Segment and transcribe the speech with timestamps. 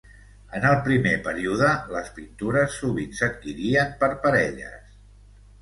[0.59, 5.01] En el primer període les pintures sovint s'adquirien per parelles.